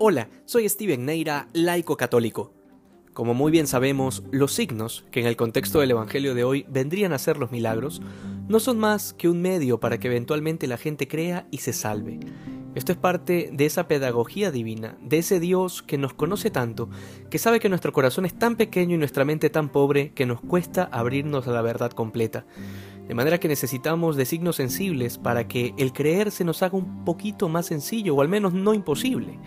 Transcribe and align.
Hola, 0.00 0.28
soy 0.44 0.68
Steven 0.68 1.04
Neira, 1.04 1.48
laico 1.52 1.96
católico. 1.96 2.52
Como 3.14 3.34
muy 3.34 3.50
bien 3.50 3.66
sabemos, 3.66 4.22
los 4.30 4.52
signos, 4.52 5.04
que 5.10 5.18
en 5.18 5.26
el 5.26 5.34
contexto 5.34 5.80
del 5.80 5.90
Evangelio 5.90 6.36
de 6.36 6.44
hoy 6.44 6.64
vendrían 6.68 7.12
a 7.12 7.18
ser 7.18 7.36
los 7.36 7.50
milagros, 7.50 8.00
no 8.46 8.60
son 8.60 8.78
más 8.78 9.12
que 9.12 9.28
un 9.28 9.42
medio 9.42 9.80
para 9.80 9.98
que 9.98 10.06
eventualmente 10.06 10.68
la 10.68 10.76
gente 10.76 11.08
crea 11.08 11.48
y 11.50 11.58
se 11.58 11.72
salve. 11.72 12.20
Esto 12.76 12.92
es 12.92 12.98
parte 12.98 13.50
de 13.52 13.66
esa 13.66 13.88
pedagogía 13.88 14.52
divina, 14.52 14.96
de 15.02 15.18
ese 15.18 15.40
Dios 15.40 15.82
que 15.82 15.98
nos 15.98 16.14
conoce 16.14 16.52
tanto, 16.52 16.88
que 17.28 17.38
sabe 17.38 17.58
que 17.58 17.68
nuestro 17.68 17.92
corazón 17.92 18.24
es 18.24 18.38
tan 18.38 18.54
pequeño 18.54 18.94
y 18.94 18.98
nuestra 18.98 19.24
mente 19.24 19.50
tan 19.50 19.68
pobre 19.68 20.12
que 20.12 20.26
nos 20.26 20.40
cuesta 20.40 20.88
abrirnos 20.92 21.48
a 21.48 21.50
la 21.50 21.62
verdad 21.62 21.90
completa. 21.90 22.46
De 23.08 23.14
manera 23.14 23.40
que 23.40 23.48
necesitamos 23.48 24.14
de 24.14 24.26
signos 24.26 24.54
sensibles 24.54 25.18
para 25.18 25.48
que 25.48 25.74
el 25.76 25.92
creer 25.92 26.30
se 26.30 26.44
nos 26.44 26.62
haga 26.62 26.78
un 26.78 27.04
poquito 27.04 27.48
más 27.48 27.66
sencillo 27.66 28.14
o 28.14 28.20
al 28.20 28.28
menos 28.28 28.52
no 28.52 28.74
imposible. 28.74 29.40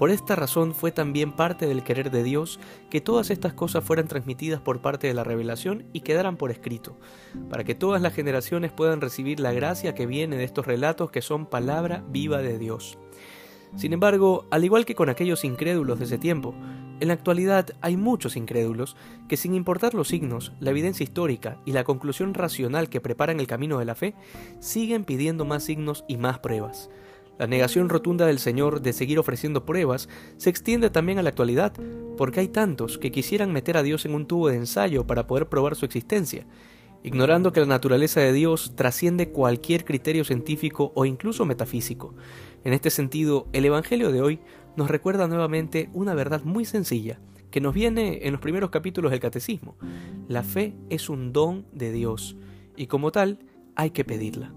Por 0.00 0.10
esta 0.10 0.34
razón 0.34 0.72
fue 0.72 0.92
también 0.92 1.30
parte 1.30 1.66
del 1.66 1.84
querer 1.84 2.10
de 2.10 2.22
Dios 2.22 2.58
que 2.88 3.02
todas 3.02 3.28
estas 3.28 3.52
cosas 3.52 3.84
fueran 3.84 4.08
transmitidas 4.08 4.58
por 4.58 4.80
parte 4.80 5.06
de 5.06 5.12
la 5.12 5.24
revelación 5.24 5.84
y 5.92 6.00
quedaran 6.00 6.38
por 6.38 6.50
escrito, 6.50 6.96
para 7.50 7.64
que 7.64 7.74
todas 7.74 8.00
las 8.00 8.14
generaciones 8.14 8.72
puedan 8.72 9.02
recibir 9.02 9.40
la 9.40 9.52
gracia 9.52 9.94
que 9.94 10.06
viene 10.06 10.38
de 10.38 10.44
estos 10.44 10.66
relatos 10.66 11.10
que 11.10 11.20
son 11.20 11.44
palabra 11.44 12.02
viva 12.08 12.38
de 12.38 12.58
Dios. 12.58 12.96
Sin 13.76 13.92
embargo, 13.92 14.46
al 14.50 14.64
igual 14.64 14.86
que 14.86 14.94
con 14.94 15.10
aquellos 15.10 15.44
incrédulos 15.44 15.98
de 15.98 16.06
ese 16.06 16.16
tiempo, 16.16 16.54
en 17.00 17.08
la 17.08 17.12
actualidad 17.12 17.66
hay 17.82 17.98
muchos 17.98 18.38
incrédulos 18.38 18.96
que 19.28 19.36
sin 19.36 19.54
importar 19.54 19.92
los 19.92 20.08
signos, 20.08 20.54
la 20.60 20.70
evidencia 20.70 21.04
histórica 21.04 21.58
y 21.66 21.72
la 21.72 21.84
conclusión 21.84 22.32
racional 22.32 22.88
que 22.88 23.02
preparan 23.02 23.38
el 23.38 23.46
camino 23.46 23.78
de 23.78 23.84
la 23.84 23.94
fe, 23.94 24.14
siguen 24.60 25.04
pidiendo 25.04 25.44
más 25.44 25.62
signos 25.62 26.06
y 26.08 26.16
más 26.16 26.38
pruebas. 26.38 26.88
La 27.40 27.46
negación 27.46 27.88
rotunda 27.88 28.26
del 28.26 28.38
Señor 28.38 28.82
de 28.82 28.92
seguir 28.92 29.18
ofreciendo 29.18 29.64
pruebas 29.64 30.10
se 30.36 30.50
extiende 30.50 30.90
también 30.90 31.18
a 31.18 31.22
la 31.22 31.30
actualidad, 31.30 31.72
porque 32.18 32.40
hay 32.40 32.48
tantos 32.48 32.98
que 32.98 33.10
quisieran 33.10 33.50
meter 33.50 33.78
a 33.78 33.82
Dios 33.82 34.04
en 34.04 34.14
un 34.14 34.26
tubo 34.26 34.48
de 34.48 34.56
ensayo 34.56 35.06
para 35.06 35.26
poder 35.26 35.48
probar 35.48 35.74
su 35.74 35.86
existencia, 35.86 36.46
ignorando 37.02 37.50
que 37.50 37.60
la 37.60 37.66
naturaleza 37.66 38.20
de 38.20 38.34
Dios 38.34 38.74
trasciende 38.76 39.30
cualquier 39.30 39.86
criterio 39.86 40.22
científico 40.22 40.92
o 40.94 41.06
incluso 41.06 41.46
metafísico. 41.46 42.14
En 42.62 42.74
este 42.74 42.90
sentido, 42.90 43.48
el 43.54 43.64
Evangelio 43.64 44.12
de 44.12 44.20
hoy 44.20 44.40
nos 44.76 44.90
recuerda 44.90 45.26
nuevamente 45.26 45.88
una 45.94 46.12
verdad 46.12 46.42
muy 46.44 46.66
sencilla, 46.66 47.20
que 47.50 47.62
nos 47.62 47.72
viene 47.72 48.26
en 48.26 48.32
los 48.32 48.42
primeros 48.42 48.68
capítulos 48.68 49.12
del 49.12 49.20
Catecismo. 49.20 49.78
La 50.28 50.42
fe 50.42 50.74
es 50.90 51.08
un 51.08 51.32
don 51.32 51.64
de 51.72 51.90
Dios, 51.90 52.36
y 52.76 52.86
como 52.86 53.12
tal 53.12 53.38
hay 53.76 53.92
que 53.92 54.04
pedirla. 54.04 54.52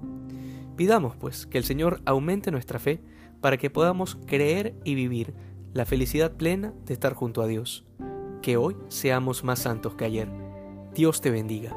Pidamos, 0.75 1.15
pues, 1.15 1.45
que 1.45 1.57
el 1.57 1.63
Señor 1.63 2.01
aumente 2.05 2.51
nuestra 2.51 2.79
fe 2.79 3.01
para 3.41 3.57
que 3.57 3.69
podamos 3.69 4.17
creer 4.25 4.75
y 4.83 4.95
vivir 4.95 5.33
la 5.73 5.85
felicidad 5.85 6.33
plena 6.33 6.73
de 6.85 6.93
estar 6.93 7.13
junto 7.13 7.41
a 7.41 7.47
Dios. 7.47 7.85
Que 8.41 8.57
hoy 8.57 8.75
seamos 8.89 9.43
más 9.43 9.59
santos 9.59 9.95
que 9.95 10.05
ayer. 10.05 10.27
Dios 10.93 11.21
te 11.21 11.31
bendiga. 11.31 11.75